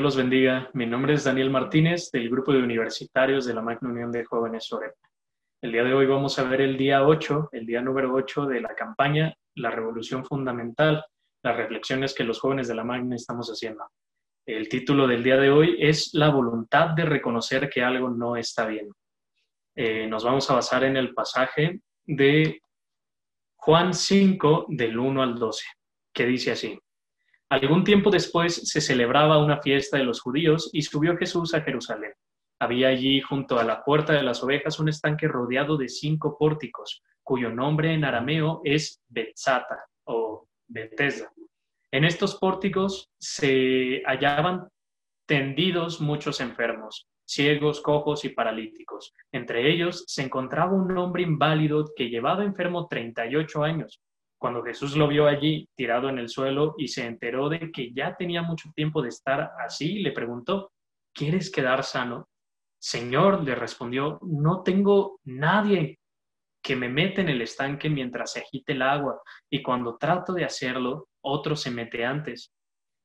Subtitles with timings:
[0.00, 0.70] Dios los bendiga.
[0.72, 4.64] Mi nombre es Daniel Martínez del grupo de universitarios de la Magna Unión de Jóvenes
[4.64, 4.94] SOREP.
[5.60, 8.62] El día de hoy vamos a ver el día 8, el día número 8 de
[8.62, 11.04] la campaña La Revolución Fundamental,
[11.42, 13.84] las reflexiones que los jóvenes de la Magna estamos haciendo.
[14.46, 18.64] El título del día de hoy es La voluntad de reconocer que algo no está
[18.64, 18.88] bien.
[19.76, 22.62] Eh, nos vamos a basar en el pasaje de
[23.54, 25.66] Juan 5 del 1 al 12,
[26.14, 26.80] que dice así.
[27.50, 32.12] Algún tiempo después se celebraba una fiesta de los judíos y subió Jesús a Jerusalén.
[32.60, 37.02] Había allí junto a la puerta de las ovejas un estanque rodeado de cinco pórticos,
[37.24, 41.32] cuyo nombre en arameo es Betzata o Bethesda.
[41.90, 44.68] En estos pórticos se hallaban
[45.26, 49.12] tendidos muchos enfermos, ciegos, cojos y paralíticos.
[49.32, 54.00] Entre ellos se encontraba un hombre inválido que llevaba enfermo 38 años.
[54.40, 58.16] Cuando Jesús lo vio allí, tirado en el suelo, y se enteró de que ya
[58.16, 60.72] tenía mucho tiempo de estar así, le preguntó,
[61.12, 62.26] ¿quieres quedar sano?
[62.80, 65.98] Señor, le respondió, no tengo nadie
[66.62, 70.46] que me mete en el estanque mientras se agite el agua, y cuando trato de
[70.46, 72.50] hacerlo, otro se mete antes.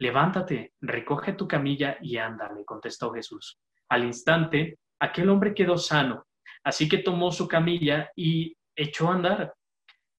[0.00, 3.60] Levántate, recoge tu camilla y anda, le contestó Jesús.
[3.88, 6.24] Al instante, aquel hombre quedó sano,
[6.64, 9.54] así que tomó su camilla y echó a andar.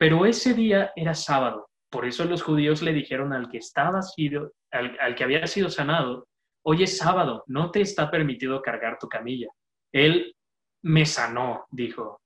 [0.01, 4.51] Pero ese día era sábado, por eso los judíos le dijeron al que estaba sido,
[4.71, 6.27] al, que había sido sanado,
[6.65, 9.49] hoy es sábado, no te está permitido cargar tu camilla.
[9.93, 10.35] Él
[10.81, 12.19] me sanó, dijo.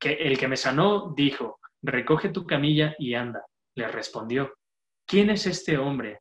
[0.00, 3.44] Que el que me sanó dijo, recoge tu camilla y anda.
[3.76, 4.54] Le respondió,
[5.06, 6.20] ¿quién es este hombre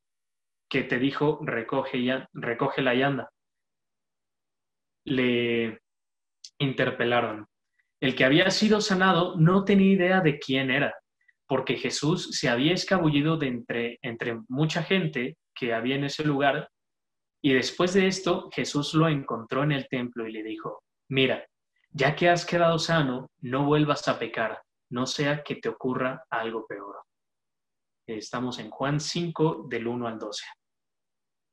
[0.69, 3.29] que te dijo, recoge y, recógela y anda?
[5.05, 5.79] Le
[6.57, 7.47] interpelaron.
[8.03, 10.93] El que había sido sanado no tenía idea de quién era,
[11.47, 16.67] porque Jesús se había escabullido de entre, entre mucha gente que había en ese lugar,
[17.41, 21.47] y después de esto Jesús lo encontró en el templo y le dijo, mira,
[21.91, 26.67] ya que has quedado sano, no vuelvas a pecar, no sea que te ocurra algo
[26.67, 26.97] peor.
[28.05, 30.43] Estamos en Juan 5 del 1 al 12.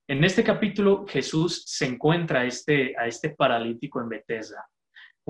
[0.08, 4.68] En este capítulo Jesús se encuentra a este, a este paralítico en Bethesda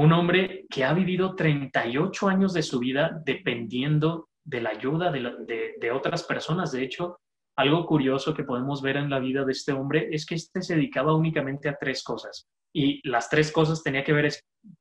[0.00, 5.90] un hombre que ha vivido 38 años de su vida dependiendo de la ayuda de,
[5.92, 6.72] otras personas.
[6.72, 7.20] De hecho,
[7.54, 10.76] algo curioso que podemos ver en la vida de este hombre es que este se
[10.76, 12.48] dedicaba únicamente a tres cosas.
[12.72, 14.32] Y las tres cosas tenía que ver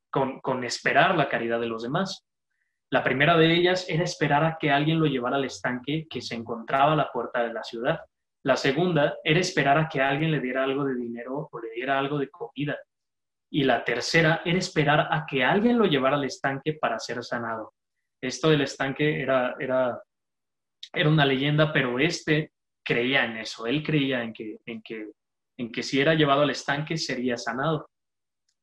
[0.09, 2.25] con, con esperar la caridad de los demás.
[2.89, 6.35] La primera de ellas era esperar a que alguien lo llevara al estanque que se
[6.35, 7.99] encontraba a la puerta de la ciudad.
[8.45, 11.99] La segunda era esperar a que alguien le diera algo de dinero o le diera
[11.99, 12.77] algo de comida.
[13.51, 17.73] Y la tercera era esperar a que alguien lo llevara al estanque para ser sanado.
[18.21, 19.99] Esto del estanque era, era,
[20.93, 22.51] era una leyenda, pero este
[22.83, 23.65] creía en eso.
[23.65, 25.11] Él creía en que, en, que,
[25.57, 27.89] en que si era llevado al estanque sería sanado.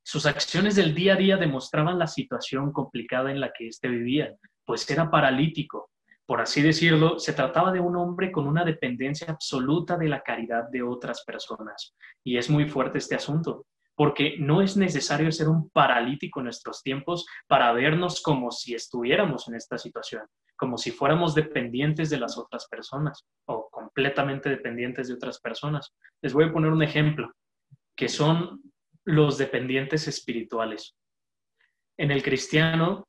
[0.04, 4.36] Sus acciones del día a día demostraban la situación complicada en la que éste vivía,
[4.64, 5.90] pues era paralítico.
[6.24, 10.68] Por así decirlo, se trataba de un hombre con una dependencia absoluta de la caridad
[10.70, 11.94] de otras personas.
[12.24, 13.66] Y es muy fuerte este asunto
[13.96, 19.48] porque no es necesario ser un paralítico en nuestros tiempos para vernos como si estuviéramos
[19.48, 20.22] en esta situación,
[20.54, 25.94] como si fuéramos dependientes de las otras personas o completamente dependientes de otras personas.
[26.22, 27.32] Les voy a poner un ejemplo,
[27.96, 28.60] que son
[29.04, 30.94] los dependientes espirituales.
[31.98, 33.08] En el cristiano,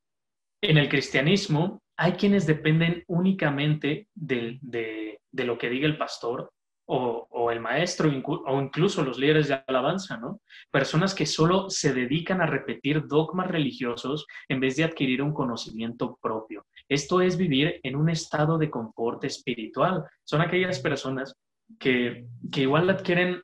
[0.62, 6.50] en el cristianismo, hay quienes dependen únicamente de, de lo que diga el pastor
[6.90, 10.42] o, el maestro o incluso los líderes de alabanza, ¿no?
[10.72, 16.18] Personas que solo se dedican a repetir dogmas religiosos en vez de adquirir un conocimiento
[16.22, 16.66] propio.
[16.90, 20.06] Esto es vivir en un estado de confort espiritual.
[20.24, 21.36] Son aquellas personas
[21.80, 22.26] que,
[22.56, 23.42] igual adquieren,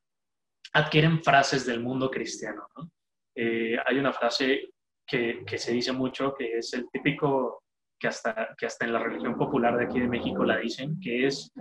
[0.74, 2.89] adquieren frases del mundo cristiano, ¿no?
[3.36, 4.69] Eh, hay una frase
[5.06, 7.63] que, que, se dice mucho, que es el típico,
[8.00, 11.25] que hasta, que hasta en la religión popular de aquí de México la dicen, que
[11.25, 11.51] es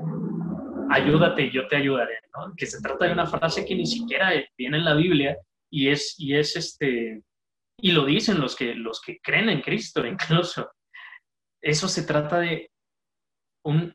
[0.93, 2.53] ayúdate y yo te ayudaré, ¿no?
[2.57, 5.37] Que se trata de una frase que ni siquiera viene en la Biblia
[5.71, 7.23] y es, y es este,
[7.79, 10.71] y lo dicen los que, los que creen en Cristo incluso.
[11.61, 12.71] Eso se trata de
[13.65, 13.95] un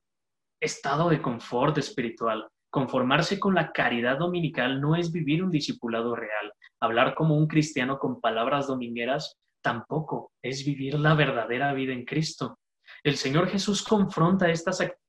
[0.61, 2.47] estado de confort espiritual.
[2.69, 6.51] Conformarse con la caridad dominical no es vivir un discipulado real.
[6.81, 12.59] Hablar como un cristiano con palabras domingueras tampoco es vivir la verdadera vida en Cristo.
[13.03, 15.06] El Señor Jesús confronta estas actitudes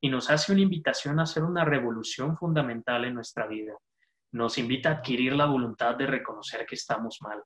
[0.00, 3.72] y nos hace una invitación a hacer una revolución fundamental en nuestra vida.
[4.32, 7.42] Nos invita a adquirir la voluntad de reconocer que estamos mal.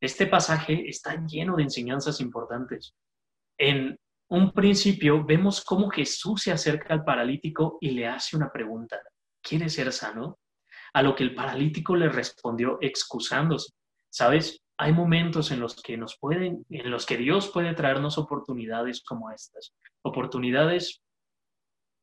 [0.00, 2.94] Este pasaje está lleno de enseñanzas importantes.
[3.58, 3.98] En
[4.28, 9.00] un principio vemos cómo Jesús se acerca al paralítico y le hace una pregunta.
[9.42, 10.38] ¿Quieres ser sano?
[10.94, 13.72] a lo que el paralítico le respondió excusándose.
[14.10, 14.62] ¿Sabes?
[14.78, 19.30] Hay momentos en los que nos pueden, en los que Dios puede traernos oportunidades como
[19.30, 21.02] estas, oportunidades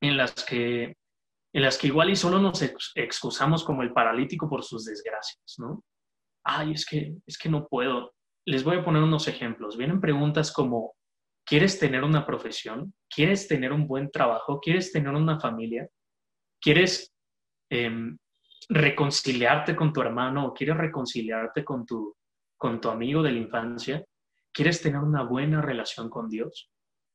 [0.02, 0.98] en las que,
[1.54, 2.62] en las que igual y solo nos
[2.96, 5.84] excusamos como el paralítico por sus desgracias, ¿no?
[6.44, 8.14] Ay, es que, es que no puedo.
[8.46, 9.78] Les voy a poner unos ejemplos.
[9.78, 10.96] Vienen preguntas como,
[11.46, 12.94] ¿quieres tener una profesión?
[13.08, 14.60] ¿Quieres tener un buen trabajo?
[14.60, 15.88] ¿Quieres tener una familia?
[16.60, 17.14] ¿Quieres
[17.70, 18.18] em,
[18.70, 22.16] reconciliarte con tu hermano quieres reconciliarte con tu,
[22.58, 24.04] con tu amigo de la infancia?
[24.52, 26.72] ¿Quieres tener una buena relación con Dios?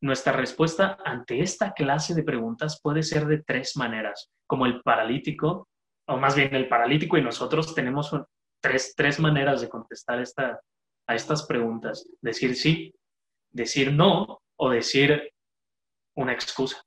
[0.07, 5.69] Nuestra respuesta ante esta clase de preguntas puede ser de tres maneras, como el paralítico,
[6.07, 8.13] o más bien el paralítico y nosotros tenemos
[8.63, 10.61] tres, tres maneras de contestar esta,
[11.09, 12.09] a estas preguntas.
[12.21, 12.95] Decir sí,
[13.51, 15.29] decir no o decir
[16.15, 16.81] una excusa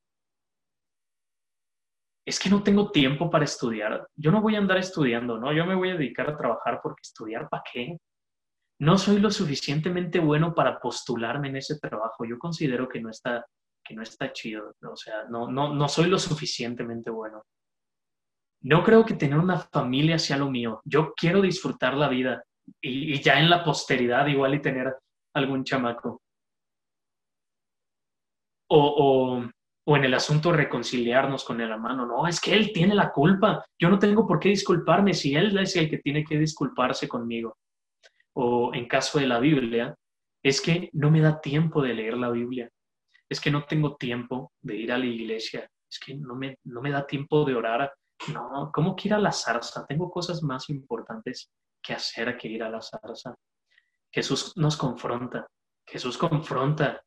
[2.24, 4.08] es que no tengo tiempo para estudiar.
[4.16, 5.52] Yo no voy a andar estudiando, ¿no?
[5.52, 7.98] Yo me voy a dedicar a trabajar porque estudiar, ¿para qué?
[8.80, 12.24] No soy lo suficientemente bueno para postularme en ese trabajo.
[12.24, 13.46] Yo considero que no está,
[13.84, 14.74] que no está chido.
[14.82, 17.44] O sea, no, no, no soy lo suficientemente bueno.
[18.62, 20.80] No creo que tener una familia sea lo mío.
[20.84, 22.42] Yo quiero disfrutar la vida
[22.80, 24.96] y, ya en la posteridad igual y tener
[25.34, 26.22] algún chamaco.
[28.68, 29.50] O, o
[29.90, 32.06] o en el asunto reconciliarnos con el hermano.
[32.06, 33.64] No, es que él tiene la culpa.
[33.76, 37.56] Yo no tengo por qué disculparme si él es el que tiene que disculparse conmigo.
[38.42, 39.94] O en caso de la Biblia,
[40.42, 42.70] es que no me da tiempo de leer la Biblia.
[43.28, 45.68] Es que no tengo tiempo de ir a la iglesia.
[45.90, 47.92] Es que no me, no me da tiempo de orar.
[48.32, 49.84] No, ¿cómo que ir a la zarza?
[49.86, 51.50] Tengo cosas más importantes
[51.82, 53.34] que hacer que ir a la zarza.
[54.10, 55.46] Jesús nos confronta.
[55.86, 57.02] Jesús confronta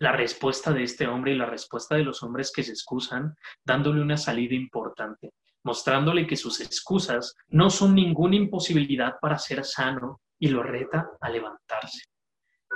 [0.00, 4.02] la respuesta de este hombre y la respuesta de los hombres que se excusan, dándole
[4.02, 5.32] una salida importante,
[5.64, 11.28] mostrándole que sus excusas no son ninguna imposibilidad para ser sano y lo reta a
[11.28, 12.04] levantarse.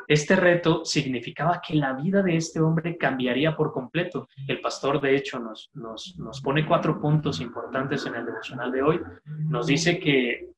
[0.08, 4.26] Este reto significaba que la vida de este hombre cambiaría por completo.
[4.48, 8.82] El pastor, de hecho, nos, nos, nos pone cuatro puntos importantes en el devocional de
[8.82, 9.00] hoy.
[9.24, 10.50] Nos dice que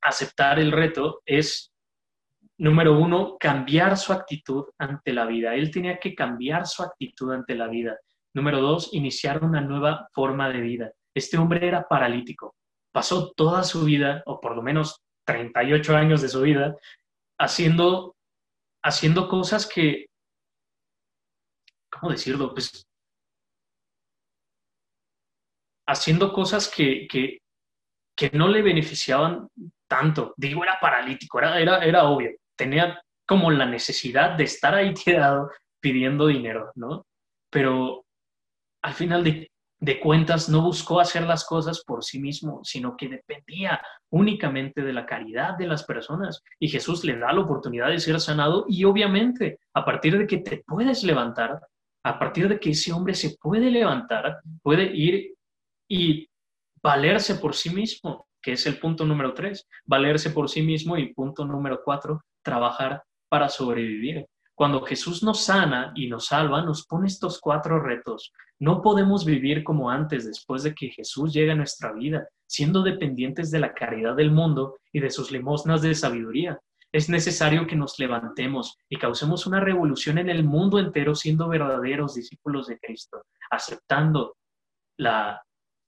[0.00, 1.70] aceptar el reto es
[2.60, 5.54] Número uno, cambiar su actitud ante la vida.
[5.54, 7.98] Él tenía que cambiar su actitud ante la vida.
[8.34, 10.92] Número dos, iniciar una nueva forma de vida.
[11.20, 12.56] Este hombre era paralítico.
[12.92, 16.76] Pasó toda su vida, o por lo menos 38 años de su vida,
[17.38, 18.16] haciendo,
[18.82, 20.06] haciendo cosas que,
[21.90, 22.52] ¿cómo decirlo?
[22.52, 22.84] Pues
[25.86, 27.38] haciendo cosas que, que,
[28.16, 29.48] que no le beneficiaban
[29.88, 30.34] tanto.
[30.36, 32.30] Digo, era paralítico, era, era, era obvio
[32.60, 35.50] tenía como la necesidad de estar ahí tirado
[35.80, 37.06] pidiendo dinero, ¿no?
[37.50, 38.04] Pero
[38.82, 39.50] al final de,
[39.98, 43.80] cuentas no buscó hacer las cosas por sí mismo, sino que dependía
[44.10, 46.42] únicamente de la caridad de las personas.
[46.58, 50.38] Y Jesús le da la oportunidad de ser sanado y obviamente a partir de que
[50.38, 51.60] te puedes levantar,
[52.04, 55.34] a partir de que ese hombre se puede levantar, puede ir
[55.88, 56.28] y
[56.82, 61.14] valerse por sí mismo, que es el punto número tres, valerse por sí mismo y
[61.14, 64.26] punto número cuatro, trabajar para sobrevivir.
[64.60, 68.30] Cuando Jesús nos sana y nos salva, nos pone estos cuatro retos.
[68.58, 73.50] No podemos vivir como antes después de que Jesús llegue a nuestra vida, siendo dependientes
[73.50, 76.60] de la caridad del mundo y de sus limosnas de sabiduría.
[76.92, 82.12] Es necesario que nos levantemos y causemos una revolución en el mundo entero siendo verdaderos
[82.12, 84.36] discípulos de Cristo, aceptando
[84.98, 85.42] la,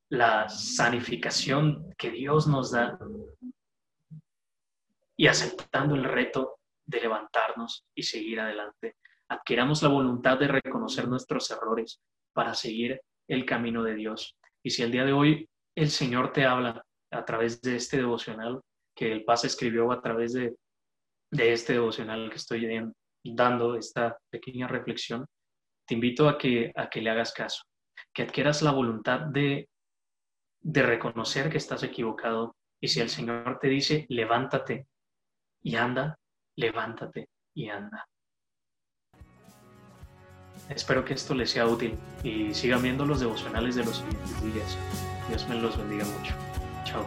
[0.08, 2.98] la sanificación que Dios nos da
[5.14, 6.56] y aceptando el reto
[6.92, 8.96] de levantarnos y seguir adelante.
[9.28, 12.00] Adquiramos la voluntad de reconocer nuestros errores
[12.32, 14.36] para seguir el camino de Dios.
[14.62, 18.60] Y si el día de hoy el Señor te habla a través de este devocional
[18.94, 20.54] que el Paz escribió a través de,
[21.30, 22.68] de este devocional que estoy
[23.24, 25.26] dando, esta pequeña reflexión,
[25.86, 27.62] te invito a que, a que le hagas caso,
[28.12, 29.68] que adquieras la voluntad de,
[30.60, 32.54] de reconocer que estás equivocado.
[32.80, 34.86] Y si el Señor te dice, levántate,
[35.62, 36.18] y anda,
[36.56, 38.06] levántate y anda.
[40.68, 44.78] Espero que esto les sea útil y sigan viendo los devocionales de los siguientes días.
[45.28, 46.34] Dios me los bendiga mucho.
[46.84, 47.04] Chao.